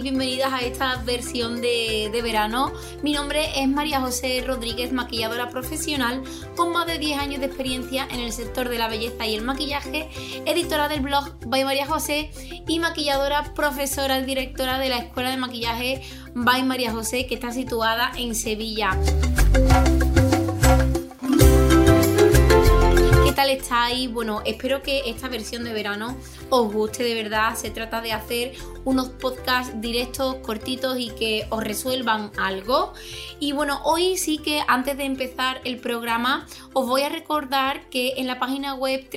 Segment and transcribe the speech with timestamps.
[0.00, 2.72] Bienvenidas a esta versión de, verano.
[3.02, 6.22] Mi nombre es María José Rodríguez, maquilladora profesional
[6.54, 9.42] con más de 10 años de experiencia en el sector de la belleza y el
[9.42, 10.08] maquillaje,
[10.44, 12.30] editora del blog By María José
[12.68, 16.02] y maquilladora, profesora, directora de la Escuela de Maquillaje
[16.34, 18.98] By María José que está situada en Sevilla.
[23.36, 24.10] tal estáis?
[24.10, 26.16] Bueno, espero que esta versión de verano
[26.48, 27.54] os guste de verdad.
[27.54, 28.54] Se trata de hacer
[28.86, 32.94] unos podcasts directos, cortitos y que os resuelvan algo.
[33.40, 38.14] Y bueno, hoy sí que antes de empezar el programa os voy a recordar que
[38.16, 39.10] en la página web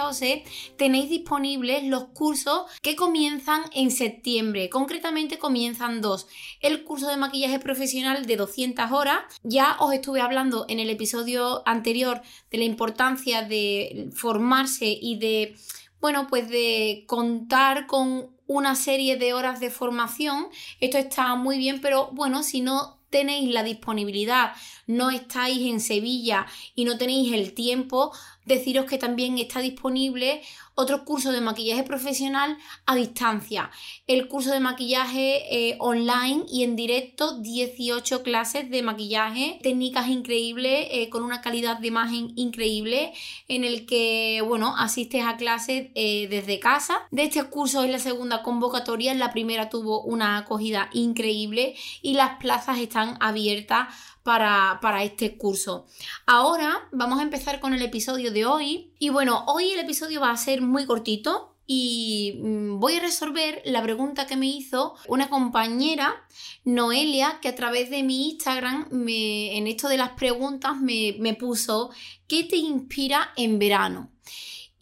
[0.00, 0.44] José
[0.78, 4.70] tenéis disponibles los cursos que comienzan en septiembre.
[4.70, 6.26] Concretamente comienzan dos.
[6.60, 9.22] El curso de maquillaje profesional de 200 horas.
[9.42, 15.56] Ya os estuve hablando en el episodio anterior de la importancia de formarse y de,
[16.02, 20.48] bueno, pues de contar con una serie de horas de formación.
[20.80, 24.52] Esto está muy bien, pero bueno, si no tenéis la disponibilidad,
[24.86, 28.12] no estáis en Sevilla y no tenéis el tiempo,
[28.44, 30.42] deciros que también está disponible
[30.74, 33.70] otro curso de maquillaje profesional a distancia.
[34.06, 40.88] El curso de maquillaje eh, online y en directo, 18 clases de maquillaje, técnicas increíbles,
[40.90, 43.12] eh, con una calidad de imagen increíble,
[43.48, 47.06] en el que, bueno, asistes a clases eh, desde casa.
[47.10, 52.38] De este curso es la segunda convocatoria, la primera tuvo una acogida increíble y las
[52.38, 53.88] plazas están abiertas
[54.22, 55.86] para, para, este curso.
[56.26, 58.92] Ahora vamos a empezar con el episodio de hoy.
[58.98, 63.62] Y bueno, hoy el episodio va a ser muy cortito y mm, voy a resolver
[63.64, 66.26] la pregunta que me hizo una compañera,
[66.64, 71.34] Noelia, que a través de mi Instagram, me, en esto de las preguntas, me, me
[71.34, 71.90] puso,
[72.26, 74.10] ¿qué te inspira en verano?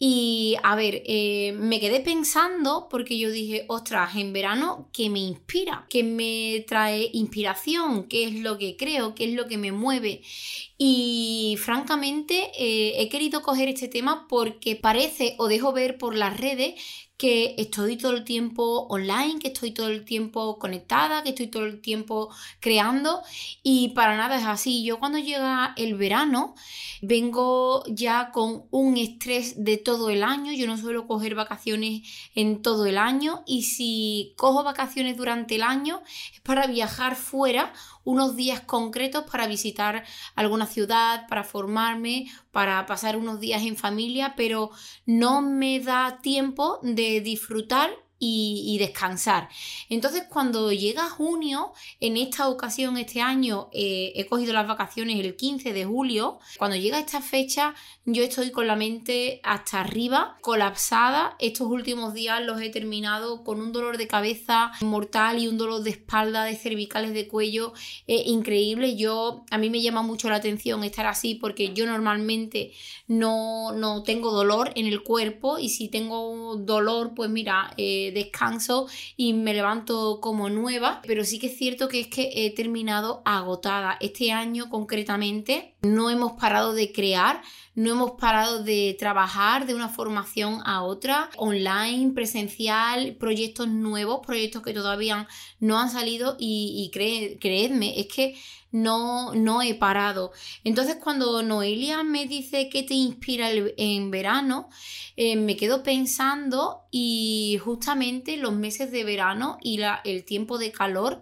[0.03, 5.19] Y a ver, eh, me quedé pensando porque yo dije, ostras, en verano, ¿qué me
[5.19, 5.85] inspira?
[5.91, 8.07] ¿Qué me trae inspiración?
[8.07, 9.13] ¿Qué es lo que creo?
[9.13, 10.23] ¿Qué es lo que me mueve?
[10.79, 16.35] Y francamente eh, he querido coger este tema porque parece o dejo ver por las
[16.35, 16.81] redes
[17.21, 21.65] que estoy todo el tiempo online, que estoy todo el tiempo conectada, que estoy todo
[21.67, 23.21] el tiempo creando
[23.61, 24.83] y para nada es así.
[24.83, 26.55] Yo cuando llega el verano
[27.03, 32.01] vengo ya con un estrés de todo el año, yo no suelo coger vacaciones
[32.33, 36.01] en todo el año y si cojo vacaciones durante el año
[36.33, 37.71] es para viajar fuera
[38.03, 40.03] unos días concretos para visitar
[40.35, 44.71] alguna ciudad, para formarme, para pasar unos días en familia, pero
[45.05, 47.89] no me da tiempo de disfrutar
[48.23, 49.49] y, descansar.
[49.89, 55.35] Entonces, cuando llega junio, en esta ocasión, este año, eh, he cogido las vacaciones el
[55.35, 56.39] 15 de julio.
[56.57, 57.73] Cuando llega esta fecha,
[58.05, 61.35] yo estoy con la mente hasta arriba, colapsada.
[61.39, 65.81] Estos últimos días los he terminado con un dolor de cabeza mortal y un dolor
[65.81, 67.73] de espalda, de cervicales, de cuello
[68.05, 68.95] eh, increíble.
[68.95, 72.71] Yo, a mí me llama mucho la atención estar así porque yo normalmente
[73.07, 78.87] no, no tengo dolor en el cuerpo y si tengo dolor, pues mira, eh, descanso
[79.17, 83.21] y me levanto como nueva, pero sí que es cierto que es que he terminado
[83.25, 83.97] agotada.
[83.99, 87.41] Este año concretamente no hemos parado de crear,
[87.73, 94.61] no hemos parado de trabajar de una formación a otra, online, presencial, proyectos nuevos, proyectos
[94.61, 95.27] que todavía
[95.59, 98.35] no han salido y, creedme, es que
[98.71, 100.31] no, no he parado.
[100.63, 104.69] Entonces cuando Noelia me dice que te inspira en verano,
[105.17, 111.21] eh, me quedo pensando y justamente los meses de verano y el tiempo de calor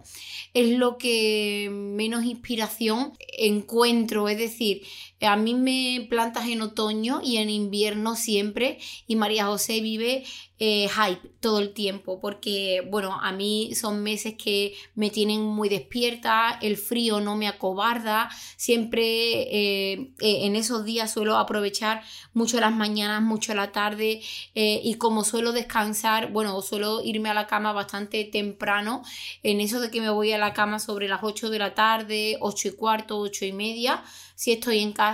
[0.54, 4.28] es lo que menos inspiración encuentro.
[4.28, 4.82] Es decir,
[5.20, 10.24] a mí me plantas en otoño y en invierno siempre y María José vive
[10.62, 15.68] eh, hype todo el tiempo porque bueno a mí son meses que me tienen muy
[15.68, 22.02] despierta el frío no me acobarda siempre eh, eh, en esos días suelo aprovechar
[22.34, 24.20] mucho las mañanas mucho la tarde
[24.54, 29.02] y como suelo descansar bueno suelo irme a la cama bastante temprano
[29.42, 32.36] en eso de que me voy a la cama sobre las 8 de la tarde
[32.40, 34.04] 8 y cuarto 8 y media
[34.40, 35.09] si estoy en casa,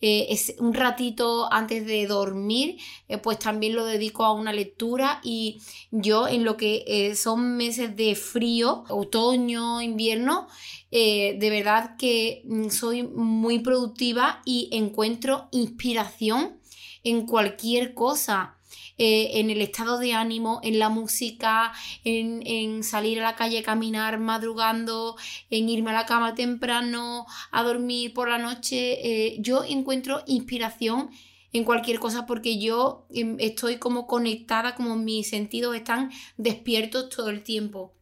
[0.00, 2.78] eh, es un ratito antes de dormir,
[3.08, 5.60] eh, pues también lo dedico a una lectura y
[5.90, 10.48] yo en lo que eh, son meses de frío, otoño, invierno,
[10.90, 16.58] de verdad que mm, soy muy productiva y encuentro inspiración
[17.04, 18.59] en cualquier cosa.
[19.02, 21.72] Eh, en el estado de ánimo, en la música,
[22.04, 25.16] en, salir a la calle caminar madrugando,
[25.48, 28.98] en irme a la cama temprano, a dormir por la noche.
[29.00, 31.08] Eh, yo encuentro inspiración
[31.54, 37.30] en cualquier cosa porque yo em, estoy como conectada, como mis sentidos están despiertos todo
[37.30, 37.94] el tiempo.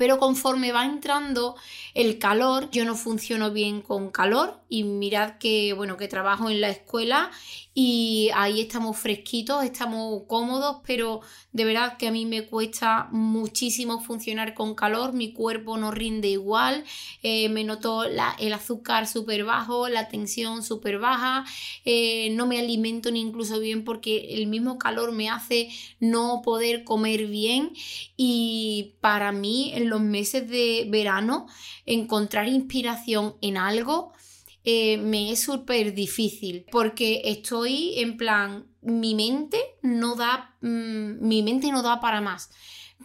[0.00, 1.56] Pero conforme va entrando
[1.92, 6.62] el calor, yo no funciono bien con calor y mirad que bueno, que trabajo en
[6.62, 7.30] la escuela
[7.74, 11.20] y ahí estamos fresquitos, estamos cómodos, pero
[11.52, 16.28] de verdad que a mí me cuesta muchísimo funcionar con calor, mi cuerpo no rinde
[16.28, 16.84] igual,
[17.22, 21.44] eh, me noto el azúcar súper bajo, la tensión súper baja,
[21.84, 25.70] eh, no me alimento ni incluso bien porque el mismo calor me hace
[26.00, 27.72] no poder comer bien
[28.16, 31.46] y para mí en los meses de verano
[31.84, 34.12] encontrar inspiración en algo
[34.62, 41.42] eh, me es súper difícil porque estoy en plan, mi mente no da, mm, mi
[41.42, 42.50] mente no da para más.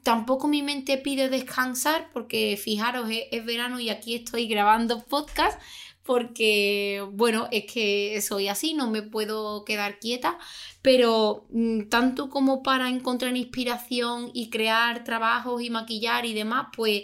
[0.04, 5.60] Tampoco mi mente pide descansar porque fijaros, es, verano y aquí estoy grabando podcast
[6.06, 10.38] porque, bueno, es que soy así, no me puedo quedar quieta,
[10.84, 17.04] pero mm, tanto como para encontrar inspiración y crear trabajos y maquillar y demás, pues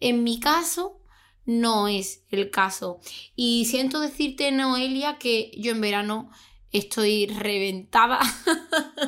[0.00, 1.00] en mi caso
[1.46, 3.00] no es el caso.
[3.34, 6.30] Y siento decirte, Noelia, que yo en verano
[6.72, 8.20] estoy reventada,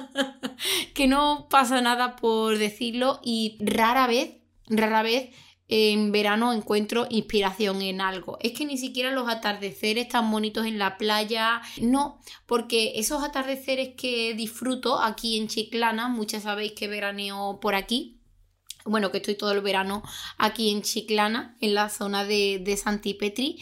[0.94, 4.37] que no pasa nada por decirlo y rara vez,
[4.69, 5.35] rara vez
[5.69, 8.38] en verano encuentro inspiración en algo.
[8.40, 13.94] Es que ni siquiera los atardeceres tan bonitos en la playa, no, porque esos atardeceres
[13.96, 18.20] que disfruto aquí en Chiclana, muchas sabéis que veraneo por aquí,
[18.87, 20.02] bueno, que estoy todo el verano
[20.37, 23.58] aquí en Chiclana, en la zona de, de Santipetri,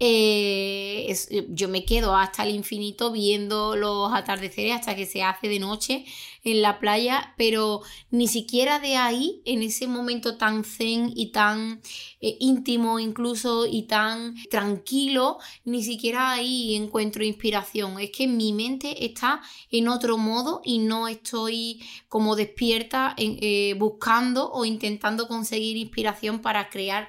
[0.00, 1.14] eh,
[1.50, 6.04] yo me quedo hasta el infinito viendo los atardeceres hasta que se hace de noche
[6.44, 7.80] en la playa, pero
[8.10, 11.80] ni siquiera de ahí, en ese momento tan zen y tan
[12.20, 17.98] eh, íntimo incluso y tan tranquilo, ni siquiera ahí encuentro inspiración.
[17.98, 23.16] Es que mi mente está en otro modo y no estoy como despierta
[23.78, 27.08] buscando o intentando conseguir inspiración para crear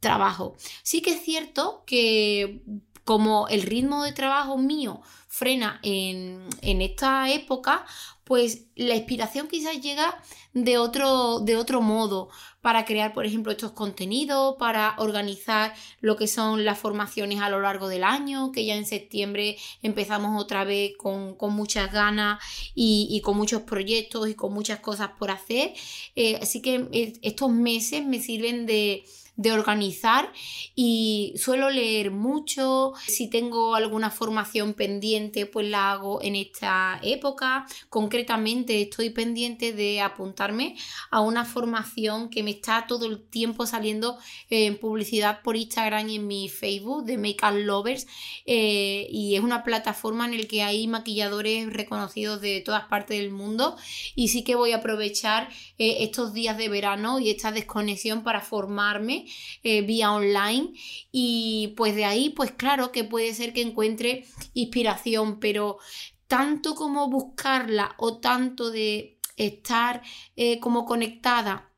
[0.00, 0.56] trabajo.
[0.82, 2.62] Sí que es cierto que
[3.04, 7.86] como el ritmo de trabajo mío frena en, esta época,
[8.32, 10.18] pues la inspiración quizás llega
[10.54, 12.30] de otro, de otro modo
[12.62, 17.60] para crear, por ejemplo, estos contenidos, para organizar lo que son las formaciones a lo
[17.60, 22.42] largo del año, que ya en septiembre empezamos otra vez con, muchas ganas
[22.74, 25.74] y, con muchos proyectos y con muchas cosas por hacer.
[26.16, 29.04] Eh, así que eh, estos meses me sirven de
[29.36, 30.32] de organizar
[30.74, 32.92] y suelo leer mucho.
[33.06, 37.66] Si tengo alguna formación pendiente, pues la hago en esta época.
[37.88, 40.76] Concretamente estoy pendiente de apuntarme
[41.10, 44.18] a una formación que me está todo el tiempo saliendo
[44.50, 48.06] en publicidad por Instagram y en mi Facebook de Make Up Lovers
[48.46, 53.30] eh, y es una plataforma en la que hay maquilladores reconocidos de todas partes del
[53.30, 53.76] mundo
[54.14, 55.48] y sí que voy a aprovechar
[55.78, 59.21] eh, estos días de verano y esta desconexión para formarme
[59.62, 60.72] eh, vía online
[61.10, 64.24] y pues de ahí pues claro que puede ser que encuentre
[64.54, 65.78] inspiración, pero
[66.26, 70.02] tanto como buscarla o tanto de estar
[70.36, 71.70] eh, como conectada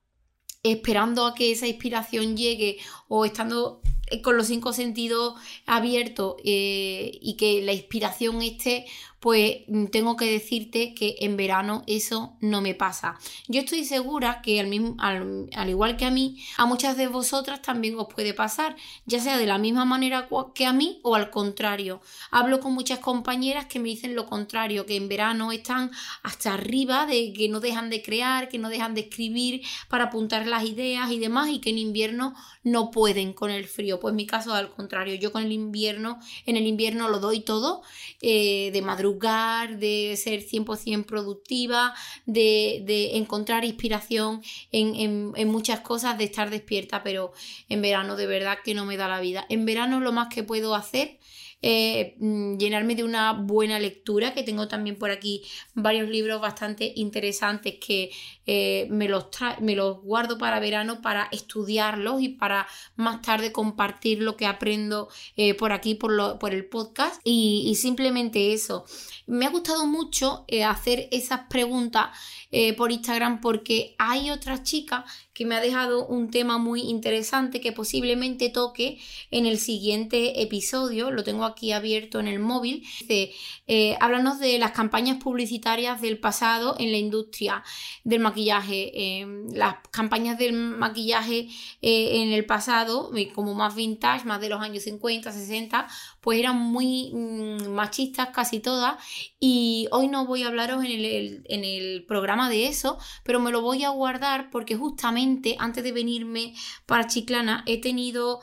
[0.62, 5.34] esperando a que esa inspiración llegue o estando eh, con los cinco sentidos
[5.66, 8.86] abiertos y que la inspiración esté,
[9.24, 13.18] pues mm, tengo que decirte que en verano eso no me pasa.
[13.48, 17.62] Yo estoy segura que al, mismo, al, igual que a mí, a muchas de vosotras
[17.62, 18.76] también os puede pasar,
[19.06, 22.02] ya sea de la misma manera que a mí o al contrario.
[22.30, 25.90] Hablo con muchas compañeras que me dicen lo contrario, que en verano están
[26.22, 30.46] hasta arriba, de que no dejan de crear, que no dejan de escribir para apuntar
[30.46, 34.00] las ideas y demás, y que en invierno no pueden con el frío.
[34.00, 37.82] Pues mi caso al contrario, yo con el invierno, en el invierno lo doy todo
[38.20, 41.94] eh, de madrugada de ser 100% productiva,
[42.26, 44.42] de, encontrar inspiración
[44.72, 47.32] en, muchas cosas, de estar despierta, pero
[47.68, 49.46] en verano de verdad que no me da la vida.
[49.48, 51.18] En verano lo más que puedo hacer
[51.66, 55.42] eh, mm, llenarme de una buena lectura, que tengo también por aquí
[55.72, 58.10] varios libros bastante interesantes que
[58.44, 59.28] eh, me, los
[59.62, 62.66] me los guardo para verano para estudiarlos y para
[62.96, 67.18] más tarde compartir lo que aprendo eh, por aquí, por, por el podcast.
[67.24, 68.84] Y, y, simplemente eso.
[69.26, 72.10] Me ha gustado mucho hacer esas preguntas
[72.76, 77.72] por Instagram porque hay otras chicas que me ha dejado un tema muy interesante que
[77.72, 79.00] posiblemente toque
[79.32, 81.10] en el siguiente episodio.
[81.10, 82.86] Lo tengo aquí abierto en el móvil.
[83.00, 83.32] Dice,
[83.66, 87.64] eh, háblanos de las campañas publicitarias del pasado en la industria
[88.04, 88.92] del maquillaje.
[88.94, 91.48] Em, las campañas del maquillaje
[91.82, 95.88] eh, en el pasado, eh, como más vintage, más de los años 50, 60,
[96.24, 98.96] pues eran muy mm, machistas casi todas.
[99.38, 103.52] Y hoy no voy a hablaros en el, en el programa de eso, pero me
[103.52, 106.54] lo voy a guardar porque justamente antes de venirme
[106.86, 108.40] para Chiclana he tenido,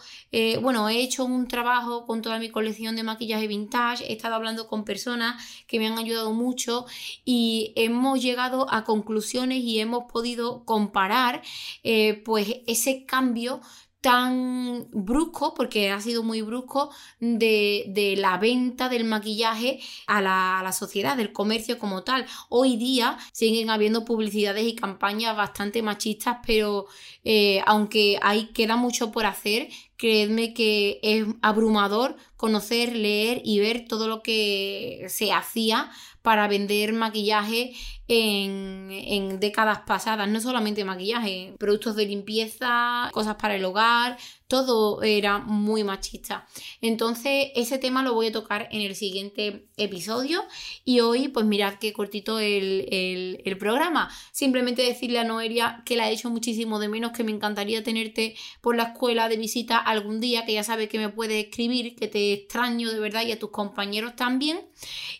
[0.61, 4.67] bueno, he hecho un trabajo con toda mi colección de maquillaje vintage, he estado hablando
[4.67, 6.85] con personas que me han ayudado mucho
[7.25, 11.41] y hemos llegado a conclusiones y hemos podido comparar
[11.83, 13.61] eh, pues ese cambio
[14.01, 16.89] tan brusco, porque ha sido muy brusco,
[17.19, 22.25] de, la venta del maquillaje a la, sociedad, del comercio como tal.
[22.49, 26.87] Hoy día siguen habiendo publicidades y campañas bastante machistas, pero
[27.23, 29.69] eh, aunque hay, queda mucho por hacer,
[30.01, 35.91] creedme que es abrumador conocer, leer y ver todo lo que se hacía
[36.23, 37.73] para vender maquillaje
[38.07, 44.17] en, décadas pasadas, no solamente maquillaje, productos de limpieza, cosas para el hogar,
[44.51, 46.45] todo era muy machista.
[46.81, 50.43] Entonces ese tema lo voy a tocar en el siguiente episodio
[50.83, 54.09] y hoy pues mirad qué cortito el, el, programa.
[54.33, 58.35] Simplemente decirle a Noelia que la he hecho muchísimo de menos, que me encantaría tenerte
[58.59, 62.09] por la escuela de visita algún día, que ya sabe que me puede escribir, que
[62.09, 64.59] te extraño de verdad y a tus compañeros también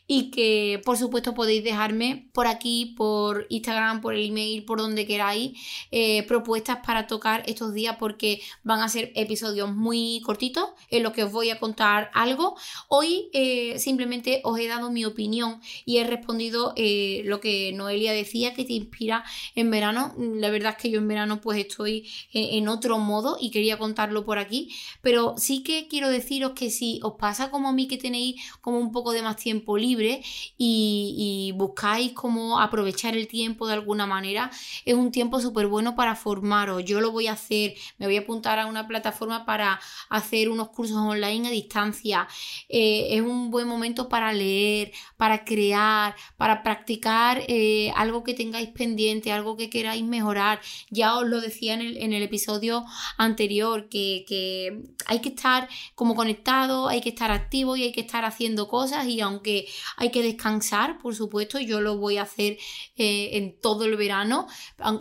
[0.07, 5.07] y que por supuesto podéis dejarme por aquí, por Instagram, por el email, por donde
[5.07, 5.57] queráis,
[5.91, 11.13] eh, propuestas para tocar estos días porque van a ser episodios muy cortitos en los
[11.13, 12.55] que os voy a contar algo.
[12.87, 18.13] Hoy eh, simplemente os he dado mi opinión y he respondido eh, lo que Noelia
[18.13, 19.23] decía que te inspira
[19.55, 20.13] en verano.
[20.17, 24.25] La verdad es que yo en verano pues estoy en otro modo y quería contarlo
[24.25, 27.97] por aquí, pero sí que quiero deciros que si os pasa como a mí que
[27.97, 30.21] tenéis como un poco de más tiempo libre,
[30.57, 34.51] y, buscáis cómo aprovechar el tiempo de alguna manera,
[34.85, 36.83] es un tiempo súper bueno para formaros.
[36.85, 39.10] Yo lo voy a hacer, me voy a apuntar a una plataforma
[39.45, 42.27] para hacer unos cursos online a distancia.
[42.69, 48.69] Eh, es un buen momento para leer, para crear, para practicar eh, algo que tengáis
[48.69, 50.61] pendiente, algo que queráis mejorar.
[50.89, 52.85] Ya os lo decía en el, episodio
[53.17, 58.01] anterior, que, que hay que estar como conectado, hay que estar activo y hay que
[58.01, 62.57] estar haciendo cosas y aunque hay que descansar, por supuesto, yo lo voy a hacer
[62.97, 64.47] eh, en todo el verano.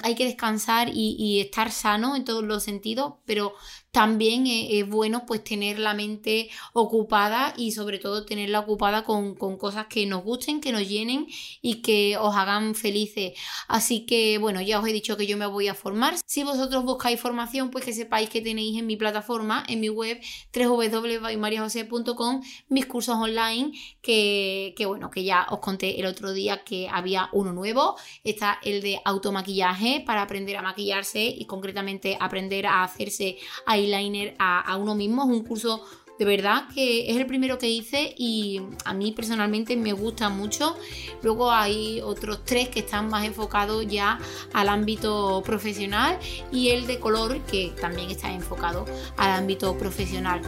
[0.02, 3.54] Hay que descansar y, estar sano en todos los sentidos, pero
[3.92, 9.87] también es, bueno pues tener la mente ocupada y sobre todo tenerla ocupada con, cosas
[9.87, 11.26] que nos gusten, que nos llenen
[11.61, 13.32] y que os hagan felices.
[13.68, 16.14] Así que bueno, ya os he dicho que yo me voy a formar.
[16.26, 20.20] Si vosotros buscáis formación, pues que sepáis que tenéis en mi plataforma, en mi web
[20.54, 26.88] www.mariajose.com mis cursos online que, que bueno, que ya os conté el otro día que
[26.88, 27.97] había uno nuevo.
[28.25, 33.38] Está el de automaquillaje para aprender a maquillarse y concretamente aprender a hacerse
[33.80, 35.22] eyeliner a, uno mismo.
[35.22, 35.82] Es un curso
[36.18, 40.76] de verdad que es el primero que hice y a mí personalmente me gusta mucho.
[41.22, 44.18] Luego hay otros tres que están más enfocados ya
[44.52, 46.18] al ámbito profesional
[46.52, 48.84] y el de color que también está enfocado
[49.16, 50.42] al ámbito profesional.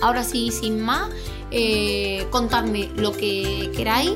[0.00, 1.10] Ahora sí, sin más,
[1.50, 4.12] eh, contadme lo que queráis,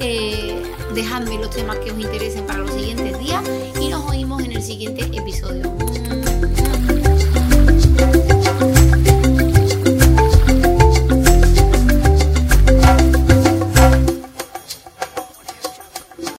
[0.00, 0.62] eh,
[0.94, 3.42] dejadme los temas que os interesen para los siguientes días
[3.80, 5.76] y nos oímos en el siguiente episodio.